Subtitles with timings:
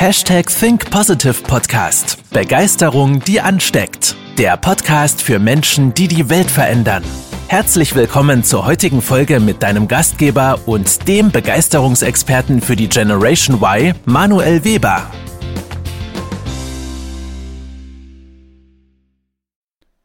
[0.00, 2.18] Hashtag Think Positive Podcast.
[2.30, 4.14] Begeisterung, die ansteckt.
[4.38, 7.02] Der Podcast für Menschen, die die Welt verändern.
[7.48, 13.92] Herzlich willkommen zur heutigen Folge mit deinem Gastgeber und dem Begeisterungsexperten für die Generation Y,
[14.04, 15.10] Manuel Weber.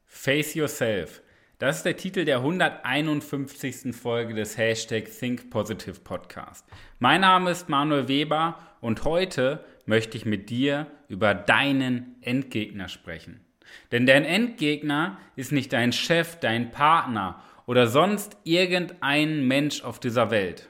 [0.08, 1.23] Face Yourself.
[1.64, 3.96] Das ist der Titel der 151.
[3.96, 6.68] Folge des Hashtag Think Positive Podcast.
[7.00, 13.40] Mein Name ist Manuel Weber und heute möchte ich mit dir über deinen Endgegner sprechen.
[13.94, 20.32] Denn dein Endgegner ist nicht dein Chef, dein Partner oder sonst irgendein Mensch auf dieser
[20.32, 20.68] Welt.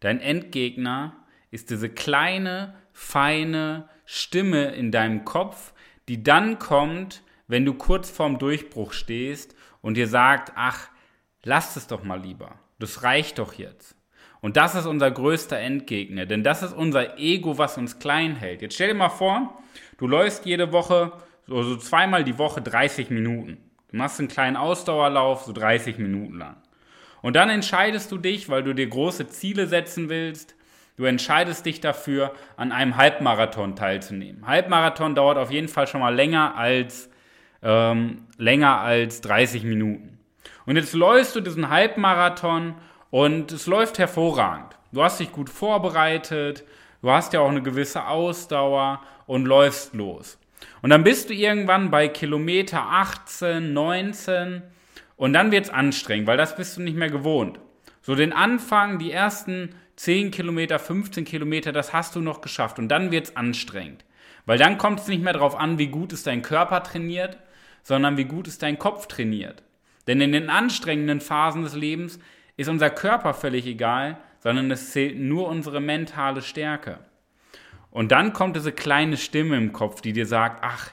[0.00, 1.14] Dein Endgegner
[1.52, 5.72] ist diese kleine, feine Stimme in deinem Kopf,
[6.08, 9.55] die dann kommt, wenn du kurz vorm Durchbruch stehst
[9.86, 10.88] und dir sagt, ach,
[11.44, 12.56] lass es doch mal lieber.
[12.80, 13.94] Das reicht doch jetzt.
[14.40, 18.62] Und das ist unser größter Endgegner, denn das ist unser Ego, was uns klein hält.
[18.62, 19.62] Jetzt stell dir mal vor,
[19.98, 21.12] du läufst jede Woche,
[21.46, 23.58] so, so zweimal die Woche 30 Minuten.
[23.92, 26.56] Du machst einen kleinen Ausdauerlauf, so 30 Minuten lang.
[27.22, 30.56] Und dann entscheidest du dich, weil du dir große Ziele setzen willst,
[30.96, 34.48] du entscheidest dich dafür, an einem Halbmarathon teilzunehmen.
[34.48, 37.08] Halbmarathon dauert auf jeden Fall schon mal länger als,
[37.62, 40.18] ähm, länger als 30 Minuten.
[40.66, 42.74] Und jetzt läufst du diesen Halbmarathon
[43.10, 44.76] und es läuft hervorragend.
[44.92, 46.64] Du hast dich gut vorbereitet,
[47.02, 50.38] du hast ja auch eine gewisse Ausdauer und läufst los.
[50.82, 54.62] Und dann bist du irgendwann bei Kilometer 18, 19
[55.16, 57.58] und dann wird es anstrengend, weil das bist du nicht mehr gewohnt.
[58.02, 62.88] So den Anfang, die ersten 10 Kilometer, 15 Kilometer, das hast du noch geschafft und
[62.88, 64.04] dann wird es anstrengend.
[64.44, 67.38] Weil dann kommt es nicht mehr darauf an, wie gut ist dein Körper trainiert,
[67.86, 69.62] sondern wie gut ist dein Kopf trainiert.
[70.08, 72.18] Denn in den anstrengenden Phasen des Lebens
[72.56, 76.98] ist unser Körper völlig egal, sondern es zählt nur unsere mentale Stärke.
[77.92, 80.90] Und dann kommt diese kleine Stimme im Kopf, die dir sagt, ach,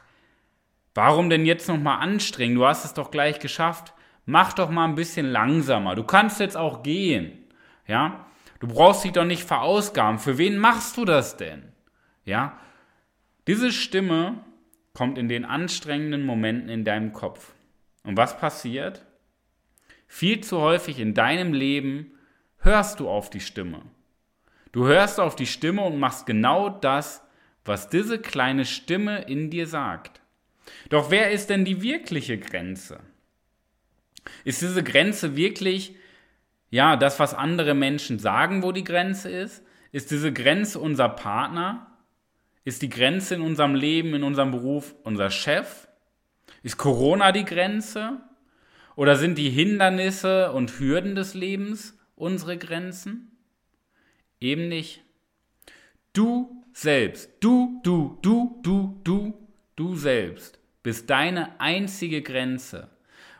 [0.94, 2.54] warum denn jetzt nochmal anstrengen?
[2.54, 3.94] Du hast es doch gleich geschafft.
[4.28, 5.96] Mach doch mal ein bisschen langsamer.
[5.96, 7.40] Du kannst jetzt auch gehen.
[7.88, 8.28] Ja?
[8.60, 10.20] Du brauchst dich doch nicht verausgaben.
[10.20, 11.64] Für wen machst du das denn?
[12.24, 12.60] Ja?
[13.48, 14.46] Diese Stimme
[14.94, 17.54] kommt in den anstrengenden Momenten in deinem Kopf.
[18.04, 19.06] Und was passiert?
[20.08, 22.12] Viel zu häufig in deinem Leben
[22.60, 23.82] hörst du auf die Stimme.
[24.72, 27.24] Du hörst auf die Stimme und machst genau das,
[27.66, 30.22] was diese kleine Stimme in dir sagt.
[30.90, 33.00] Doch wer ist denn die wirkliche Grenze?
[34.44, 35.96] Ist diese Grenze wirklich,
[36.70, 39.64] ja, das, was andere Menschen sagen, wo die Grenze ist?
[39.92, 41.93] Ist diese Grenze unser Partner?
[42.66, 45.88] Ist die Grenze in unserem Leben, in unserem Beruf unser Chef?
[46.62, 48.22] Ist Corona die Grenze?
[48.96, 53.32] Oder sind die Hindernisse und Hürden des Lebens unsere Grenzen?
[54.40, 55.02] Eben nicht.
[56.14, 59.34] Du selbst, du, du, du, du, du,
[59.76, 62.90] du selbst bist deine einzige Grenze.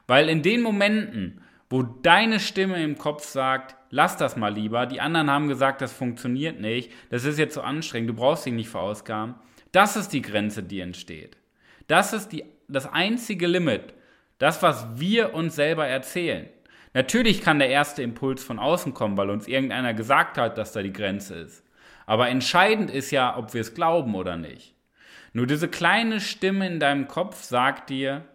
[0.08, 1.42] Weil in den Momenten,
[1.74, 5.92] wo deine Stimme im Kopf sagt, lass das mal lieber, die anderen haben gesagt, das
[5.92, 9.34] funktioniert nicht, das ist jetzt so anstrengend, du brauchst dich nicht verausgaben,
[9.72, 11.36] das ist die Grenze, die entsteht.
[11.88, 13.96] Das ist die, das einzige Limit,
[14.38, 16.48] das, was wir uns selber erzählen.
[16.94, 20.84] Natürlich kann der erste Impuls von außen kommen, weil uns irgendeiner gesagt hat, dass da
[20.84, 21.66] die Grenze ist.
[22.06, 24.76] Aber entscheidend ist ja, ob wir es glauben oder nicht.
[25.34, 28.26] Nur diese kleine Stimme in deinem Kopf sagt dir,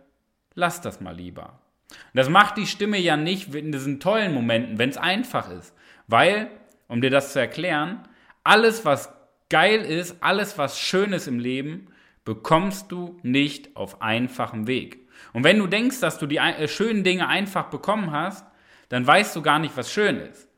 [0.56, 1.60] lass das mal lieber.
[1.90, 5.74] Und das macht die Stimme ja nicht in diesen tollen Momenten, wenn es einfach ist.
[6.06, 6.50] Weil,
[6.86, 8.06] um dir das zu erklären,
[8.44, 9.12] alles, was
[9.48, 11.88] geil ist, alles, was schön ist im Leben,
[12.24, 15.08] bekommst du nicht auf einfachem Weg.
[15.32, 18.46] Und wenn du denkst, dass du die äh, schönen Dinge einfach bekommen hast,
[18.88, 20.48] dann weißt du gar nicht, was schön ist.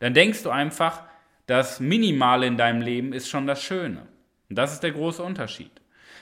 [0.00, 1.04] Dann denkst du einfach,
[1.46, 4.06] das Minimale in deinem Leben ist schon das Schöne.
[4.48, 5.77] Und das ist der große Unterschied.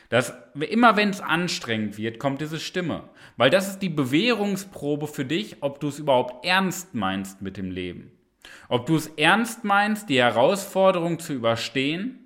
[0.08, 3.04] Dass immer wenn es anstrengend wird, kommt diese Stimme.
[3.36, 7.70] Weil das ist die Bewährungsprobe für dich, ob du es überhaupt ernst meinst mit dem
[7.70, 8.12] Leben.
[8.68, 12.20] Ob du es ernst meinst, die Herausforderung zu überstehen,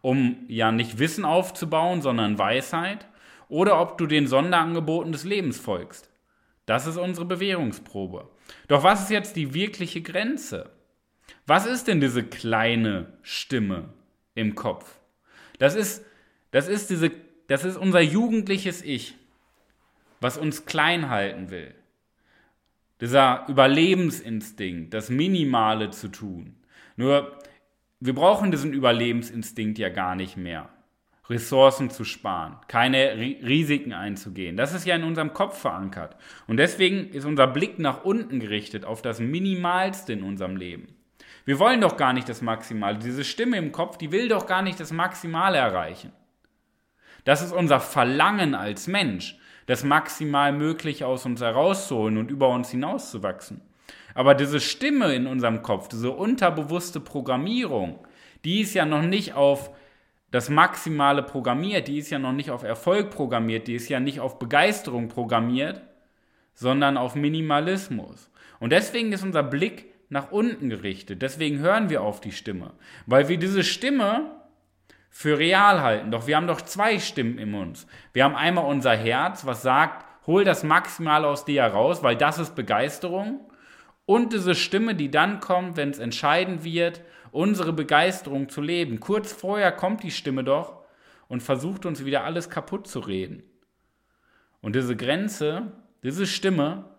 [0.00, 3.06] um ja nicht Wissen aufzubauen, sondern Weisheit,
[3.48, 6.10] oder ob du den Sonderangeboten des Lebens folgst.
[6.66, 8.28] Das ist unsere Bewährungsprobe.
[8.68, 10.70] Doch was ist jetzt die wirkliche Grenze?
[11.46, 13.90] Was ist denn diese kleine Stimme
[14.34, 14.98] im Kopf?
[15.58, 16.04] Das ist,
[16.50, 17.10] das ist, diese,
[17.48, 19.14] das ist unser jugendliches Ich,
[20.20, 21.74] was uns klein halten will.
[23.00, 26.56] Dieser Überlebensinstinkt, das Minimale zu tun.
[26.96, 27.38] Nur,
[28.00, 30.70] wir brauchen diesen Überlebensinstinkt ja gar nicht mehr.
[31.28, 34.56] Ressourcen zu sparen, keine Risiken einzugehen.
[34.56, 36.16] Das ist ja in unserem Kopf verankert.
[36.46, 40.94] Und deswegen ist unser Blick nach unten gerichtet auf das Minimalste in unserem Leben.
[41.44, 42.98] Wir wollen doch gar nicht das Maximale.
[42.98, 46.12] Diese Stimme im Kopf, die will doch gar nicht das Maximale erreichen.
[47.26, 49.36] Das ist unser Verlangen als Mensch,
[49.66, 53.60] das maximal möglich aus uns herauszuholen und über uns hinauszuwachsen.
[54.14, 57.98] Aber diese Stimme in unserem Kopf, diese unterbewusste Programmierung,
[58.44, 59.70] die ist ja noch nicht auf
[60.30, 64.20] das Maximale programmiert, die ist ja noch nicht auf Erfolg programmiert, die ist ja nicht
[64.20, 65.82] auf Begeisterung programmiert,
[66.54, 68.30] sondern auf Minimalismus.
[68.60, 71.22] Und deswegen ist unser Blick nach unten gerichtet.
[71.22, 72.72] Deswegen hören wir auf die Stimme.
[73.06, 74.30] Weil wir diese Stimme
[75.16, 76.10] für real halten.
[76.10, 77.86] Doch wir haben doch zwei Stimmen in uns.
[78.12, 82.38] Wir haben einmal unser Herz, was sagt, hol das Maximale aus dir heraus, weil das
[82.38, 83.40] ist Begeisterung.
[84.04, 89.00] Und diese Stimme, die dann kommt, wenn es entscheidend wird, unsere Begeisterung zu leben.
[89.00, 90.84] Kurz vorher kommt die Stimme doch
[91.28, 93.42] und versucht uns wieder alles kaputt zu reden.
[94.60, 95.72] Und diese Grenze,
[96.02, 96.90] diese Stimme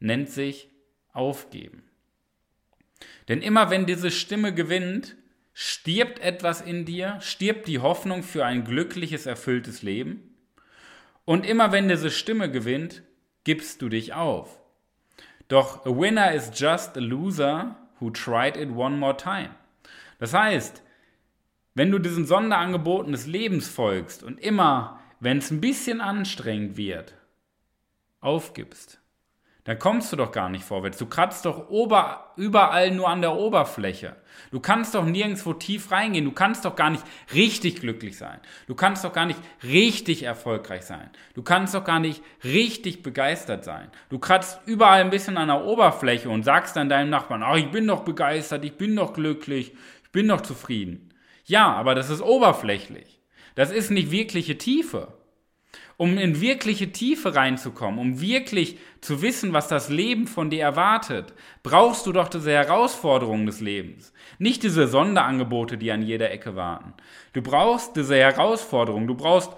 [0.00, 0.70] nennt sich
[1.12, 1.82] Aufgeben.
[3.28, 5.14] Denn immer wenn diese Stimme gewinnt,
[5.58, 10.36] stirbt etwas in dir, stirbt die Hoffnung für ein glückliches, erfülltes Leben.
[11.24, 13.02] Und immer wenn diese Stimme gewinnt,
[13.44, 14.60] gibst du dich auf.
[15.48, 19.48] Doch a winner is just a loser who tried it one more time.
[20.18, 20.82] Das heißt,
[21.72, 27.14] wenn du diesen Sonderangeboten des Lebens folgst und immer, wenn es ein bisschen anstrengend wird,
[28.20, 29.00] aufgibst,
[29.66, 30.96] dann kommst du doch gar nicht vorwärts.
[30.96, 34.14] Du kratzt doch ober, überall nur an der Oberfläche.
[34.52, 36.24] Du kannst doch nirgendwo tief reingehen.
[36.24, 37.02] Du kannst doch gar nicht
[37.34, 38.38] richtig glücklich sein.
[38.68, 41.10] Du kannst doch gar nicht richtig erfolgreich sein.
[41.34, 43.90] Du kannst doch gar nicht richtig begeistert sein.
[44.08, 47.72] Du kratzt überall ein bisschen an der Oberfläche und sagst dann deinem Nachbarn, ach, ich
[47.72, 49.72] bin doch begeistert, ich bin doch glücklich,
[50.04, 51.12] ich bin doch zufrieden.
[51.44, 53.20] Ja, aber das ist oberflächlich.
[53.56, 55.15] Das ist nicht wirkliche Tiefe.
[55.98, 61.32] Um in wirkliche Tiefe reinzukommen, um wirklich zu wissen, was das Leben von dir erwartet,
[61.62, 64.12] brauchst du doch diese Herausforderungen des Lebens.
[64.38, 66.92] Nicht diese Sonderangebote, die an jeder Ecke warten.
[67.32, 69.52] Du brauchst diese Herausforderungen, du brauchst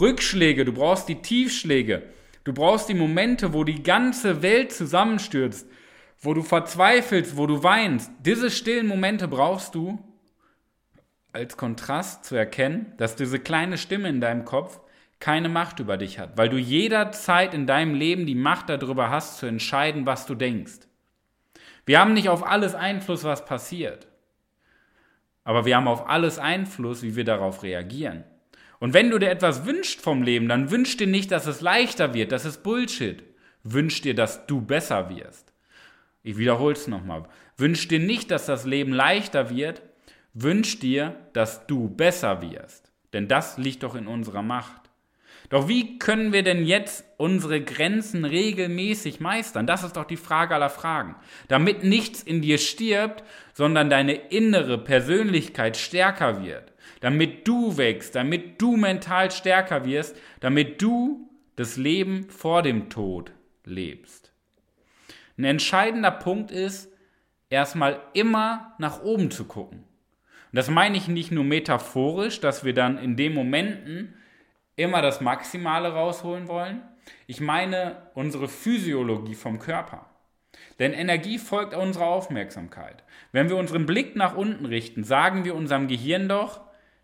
[0.00, 2.02] Rückschläge, du brauchst die Tiefschläge,
[2.44, 5.68] du brauchst die Momente, wo die ganze Welt zusammenstürzt,
[6.18, 8.10] wo du verzweifelst, wo du weinst.
[8.20, 9.98] Diese stillen Momente brauchst du
[11.32, 14.80] als Kontrast zu erkennen, dass diese kleine Stimme in deinem Kopf
[15.24, 19.38] keine Macht über dich hat, weil du jederzeit in deinem Leben die Macht darüber hast,
[19.38, 20.80] zu entscheiden, was du denkst.
[21.86, 24.06] Wir haben nicht auf alles Einfluss, was passiert,
[25.42, 28.24] aber wir haben auf alles Einfluss, wie wir darauf reagieren.
[28.80, 32.12] Und wenn du dir etwas wünschst vom Leben, dann wünsch dir nicht, dass es leichter
[32.12, 33.22] wird, das ist Bullshit.
[33.62, 35.54] Wünsch dir, dass du besser wirst.
[36.22, 37.22] Ich wiederhole es nochmal.
[37.56, 39.80] Wünsch dir nicht, dass das Leben leichter wird,
[40.34, 42.92] wünsch dir, dass du besser wirst.
[43.14, 44.83] Denn das liegt doch in unserer Macht.
[45.54, 49.68] Doch wie können wir denn jetzt unsere Grenzen regelmäßig meistern?
[49.68, 51.14] Das ist doch die Frage aller Fragen.
[51.46, 53.22] Damit nichts in dir stirbt,
[53.52, 56.72] sondern deine innere Persönlichkeit stärker wird.
[56.98, 63.30] Damit du wächst, damit du mental stärker wirst, damit du das Leben vor dem Tod
[63.64, 64.32] lebst.
[65.38, 66.90] Ein entscheidender Punkt ist,
[67.48, 69.84] erstmal immer nach oben zu gucken.
[70.50, 74.14] Und das meine ich nicht nur metaphorisch, dass wir dann in den Momenten,
[74.76, 76.82] immer das Maximale rausholen wollen.
[77.26, 80.06] Ich meine unsere Physiologie vom Körper.
[80.78, 83.04] Denn Energie folgt unserer Aufmerksamkeit.
[83.32, 86.60] Wenn wir unseren Blick nach unten richten, sagen wir unserem Gehirn doch,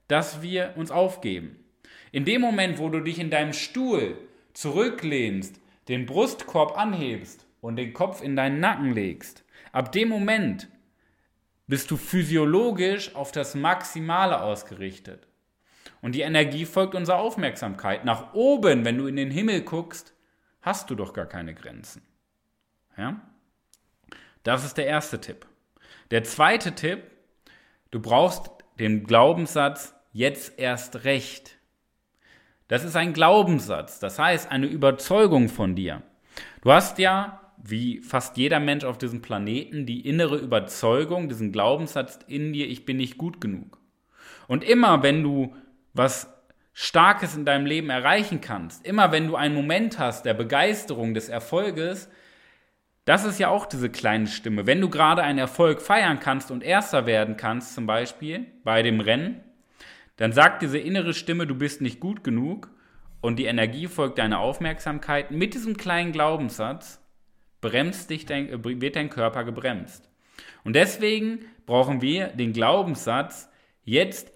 [0.08, 1.64] dass wir uns aufgeben.
[2.12, 4.18] In dem Moment, wo du dich in deinem Stuhl
[4.52, 10.68] zurücklehnst, den Brustkorb anhebst und den Kopf in deinen Nacken legst, ab dem Moment
[11.68, 15.28] bist du physiologisch auf das Maximale ausgerichtet.
[16.02, 18.04] Und die Energie folgt unserer Aufmerksamkeit.
[18.04, 20.14] Nach oben, wenn du in den Himmel guckst,
[20.62, 22.02] hast du doch gar keine Grenzen.
[22.96, 23.20] Ja?
[24.42, 25.46] Das ist der erste Tipp.
[26.10, 27.02] Der zweite Tipp,
[27.90, 31.58] du brauchst den Glaubenssatz jetzt erst recht.
[32.68, 36.02] Das ist ein Glaubenssatz, das heißt eine Überzeugung von dir.
[36.62, 42.20] Du hast ja, wie fast jeder Mensch auf diesem Planeten, die innere Überzeugung, diesen Glaubenssatz
[42.26, 43.78] in dir, ich bin nicht gut genug.
[44.46, 45.54] Und immer wenn du
[45.92, 46.32] was
[46.72, 51.28] Starkes in deinem Leben erreichen kannst, immer wenn du einen Moment hast der Begeisterung, des
[51.28, 52.08] Erfolges,
[53.04, 54.66] das ist ja auch diese kleine Stimme.
[54.66, 59.00] Wenn du gerade einen Erfolg feiern kannst und Erster werden kannst, zum Beispiel bei dem
[59.00, 59.40] Rennen,
[60.16, 62.70] dann sagt diese innere Stimme, du bist nicht gut genug
[63.20, 65.30] und die Energie folgt deiner Aufmerksamkeit.
[65.30, 67.00] Mit diesem kleinen Glaubenssatz
[67.60, 70.08] bremst dich dein, wird dein Körper gebremst.
[70.62, 73.50] Und deswegen brauchen wir den Glaubenssatz,
[73.82, 74.32] jetzt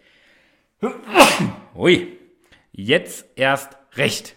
[1.75, 2.19] Ui,
[2.73, 4.37] jetzt erst recht.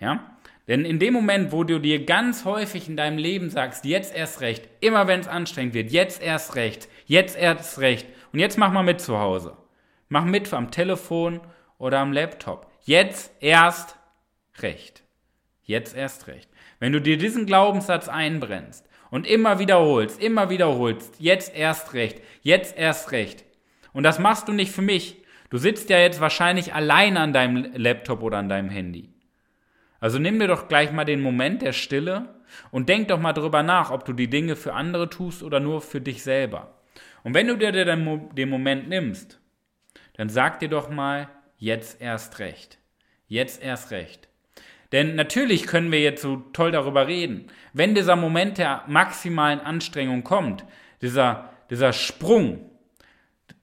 [0.00, 0.36] Ja?
[0.68, 4.40] Denn in dem Moment, wo du dir ganz häufig in deinem Leben sagst, jetzt erst
[4.40, 8.06] recht, immer wenn es anstrengend wird, jetzt erst recht, Jetzt erst recht.
[8.32, 9.56] Und jetzt mach mal mit zu Hause.
[10.08, 11.40] Mach mit am Telefon
[11.78, 12.70] oder am Laptop.
[12.84, 13.96] Jetzt erst
[14.60, 15.02] recht.
[15.62, 16.48] Jetzt erst recht.
[16.78, 22.76] Wenn du dir diesen Glaubenssatz einbrennst und immer wiederholst, immer wiederholst, jetzt erst recht, jetzt
[22.76, 23.44] erst recht.
[23.92, 25.21] Und das machst du nicht für mich.
[25.52, 29.10] Du sitzt ja jetzt wahrscheinlich allein an deinem Laptop oder an deinem Handy.
[30.00, 32.34] Also nimm dir doch gleich mal den Moment der Stille
[32.70, 35.82] und denk doch mal drüber nach, ob du die Dinge für andere tust oder nur
[35.82, 36.78] für dich selber.
[37.22, 39.40] Und wenn du dir den Moment nimmst,
[40.14, 41.28] dann sag dir doch mal,
[41.58, 42.78] jetzt erst recht.
[43.28, 44.28] Jetzt erst recht.
[44.90, 47.48] Denn natürlich können wir jetzt so toll darüber reden.
[47.74, 50.64] Wenn dieser Moment der maximalen Anstrengung kommt,
[51.02, 52.70] dieser, dieser Sprung,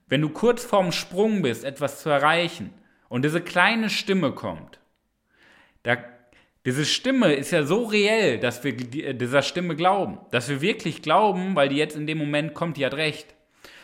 [0.10, 2.74] wenn du kurz vorm Sprung bist, etwas zu erreichen
[3.08, 4.80] und diese kleine Stimme kommt,
[5.84, 5.98] da,
[6.66, 11.56] diese Stimme ist ja so reell, dass wir dieser Stimme glauben, dass wir wirklich glauben,
[11.56, 13.34] weil die jetzt in dem Moment kommt, die hat recht.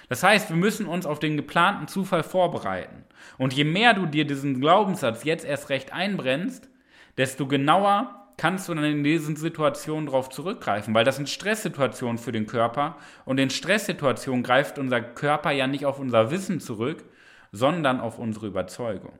[0.09, 3.05] Das heißt, wir müssen uns auf den geplanten Zufall vorbereiten.
[3.37, 6.69] Und je mehr du dir diesen Glaubenssatz jetzt erst recht einbrennst,
[7.17, 12.31] desto genauer kannst du dann in diesen Situationen darauf zurückgreifen, weil das sind Stresssituationen für
[12.31, 17.05] den Körper und in Stresssituationen greift unser Körper ja nicht auf unser Wissen zurück,
[17.51, 19.13] sondern auf unsere Überzeugung.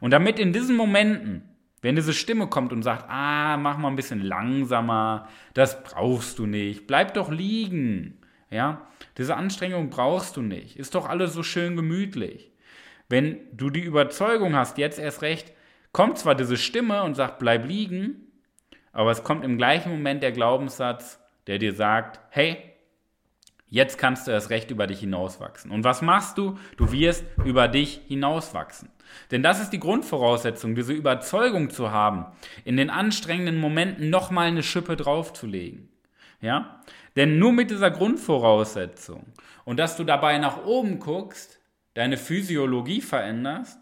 [0.00, 1.48] Und damit in diesen Momenten,
[1.80, 6.46] wenn diese Stimme kommt und sagt, ah, mach mal ein bisschen langsamer, das brauchst du
[6.46, 8.18] nicht, bleib doch liegen,
[8.50, 8.86] ja,
[9.16, 12.52] diese Anstrengung brauchst du nicht, ist doch alles so schön gemütlich.
[13.08, 15.52] Wenn du die Überzeugung hast, jetzt erst recht,
[15.92, 18.29] kommt zwar diese Stimme und sagt, bleib liegen,
[18.92, 22.58] aber es kommt im gleichen Moment der Glaubenssatz, der dir sagt, hey,
[23.68, 25.70] jetzt kannst du erst recht über dich hinauswachsen.
[25.70, 26.58] Und was machst du?
[26.76, 28.90] Du wirst über dich hinauswachsen.
[29.30, 32.26] Denn das ist die Grundvoraussetzung, diese Überzeugung zu haben,
[32.64, 35.88] in den anstrengenden Momenten nochmal eine Schippe draufzulegen.
[36.40, 36.80] Ja?
[37.16, 39.26] Denn nur mit dieser Grundvoraussetzung
[39.64, 41.60] und dass du dabei nach oben guckst,
[41.94, 43.80] deine Physiologie veränderst,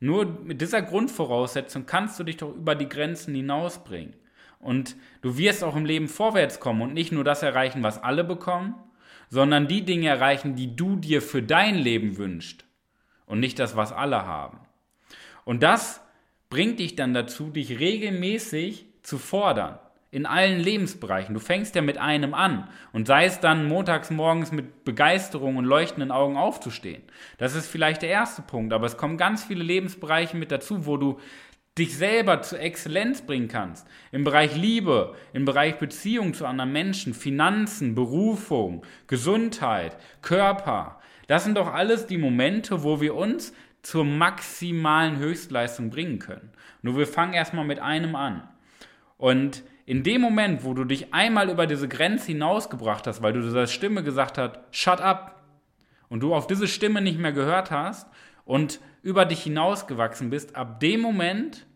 [0.00, 4.16] nur mit dieser Grundvoraussetzung kannst du dich doch über die Grenzen hinausbringen.
[4.58, 8.24] Und du wirst auch im Leben vorwärts kommen und nicht nur das erreichen, was alle
[8.24, 8.74] bekommen,
[9.28, 12.64] sondern die Dinge erreichen, die du dir für dein Leben wünschst
[13.26, 14.60] und nicht das, was alle haben.
[15.44, 16.00] Und das
[16.48, 19.78] bringt dich dann dazu, dich regelmäßig zu fordern
[20.10, 21.34] in allen Lebensbereichen.
[21.34, 25.64] Du fängst ja mit einem an und sei es dann montags morgens mit Begeisterung und
[25.64, 27.02] leuchtenden Augen aufzustehen.
[27.38, 30.96] Das ist vielleicht der erste Punkt, aber es kommen ganz viele Lebensbereiche mit dazu, wo
[30.96, 31.20] du
[31.78, 33.86] dich selber zur Exzellenz bringen kannst.
[34.10, 41.00] Im Bereich Liebe, im Bereich Beziehung zu anderen Menschen, Finanzen, Berufung, Gesundheit, Körper.
[41.28, 46.50] Das sind doch alles die Momente, wo wir uns zur maximalen Höchstleistung bringen können.
[46.82, 48.48] Nur wir fangen erstmal mit einem an.
[49.16, 53.40] Und in dem Moment, wo du dich einmal über diese Grenze hinausgebracht hast, weil du
[53.40, 55.42] dieser Stimme gesagt hast, shut up,
[56.08, 58.06] und du auf diese Stimme nicht mehr gehört hast
[58.44, 61.66] und über dich hinausgewachsen bist, ab dem Moment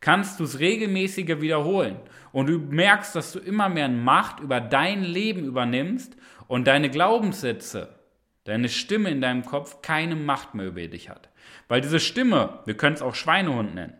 [0.00, 1.94] kannst du es regelmäßiger wiederholen.
[2.32, 6.16] Und du merkst, dass du immer mehr Macht über dein Leben übernimmst
[6.48, 8.00] und deine Glaubenssätze,
[8.42, 11.28] deine Stimme in deinem Kopf keine Macht mehr über dich hat.
[11.68, 13.94] Weil diese Stimme, wir können es auch Schweinehund nennen,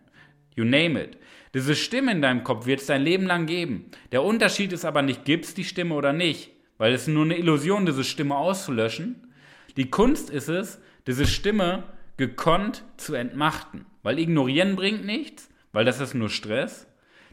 [0.56, 1.16] you name it,
[1.54, 3.90] diese Stimme in deinem Kopf wird es dein Leben lang geben.
[4.12, 7.36] Der Unterschied ist aber nicht, gibt es die Stimme oder nicht, weil es nur eine
[7.36, 9.32] Illusion, diese Stimme auszulöschen.
[9.76, 11.84] Die Kunst ist es, diese Stimme
[12.16, 16.86] gekonnt zu entmachten, weil ignorieren bringt nichts, weil das ist nur Stress.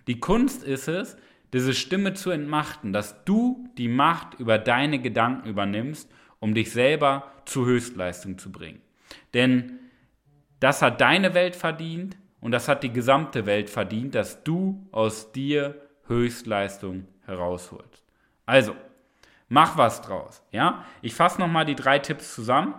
[0.07, 1.17] Die Kunst ist es,
[1.53, 6.09] diese Stimme zu entmachten, dass du die Macht über deine Gedanken übernimmst,
[6.39, 8.81] um dich selber zur Höchstleistung zu bringen.
[9.33, 9.79] Denn
[10.59, 15.31] das hat deine Welt verdient, und das hat die gesamte Welt verdient, dass du aus
[15.31, 15.75] dir
[16.07, 18.03] Höchstleistung herausholst.
[18.45, 18.75] Also,
[19.49, 20.43] mach was draus.
[20.51, 20.85] Ja?
[21.01, 22.75] Ich fasse nochmal die drei Tipps zusammen.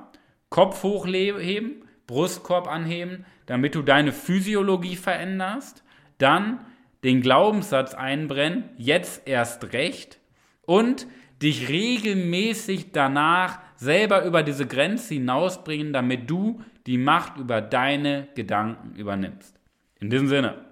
[0.49, 5.85] Kopf hochheben, Brustkorb anheben, damit du deine Physiologie veränderst.
[6.17, 6.65] Dann
[7.05, 10.19] den Glaubenssatz einbrennen, jetzt erst recht.
[10.63, 11.07] Und
[11.43, 18.95] dich regelmäßig danach selber über diese Grenze hinausbringen, damit du die Macht über deine Gedanken
[18.97, 19.59] übernimmst.
[20.01, 20.65] In diesem Sinne,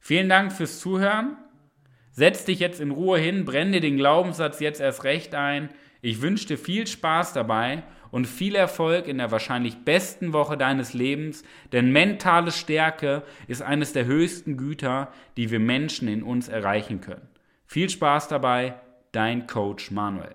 [0.00, 1.36] vielen Dank fürs Zuhören.
[2.12, 5.68] Setz dich jetzt in Ruhe hin, brenn dir den Glaubenssatz jetzt erst recht ein.
[6.00, 10.94] Ich wünsche dir viel Spaß dabei und viel Erfolg in der wahrscheinlich besten Woche deines
[10.94, 17.00] Lebens, denn mentale Stärke ist eines der höchsten Güter, die wir Menschen in uns erreichen
[17.00, 17.28] können.
[17.66, 18.76] Viel Spaß dabei,
[19.12, 20.34] dein Coach Manuel.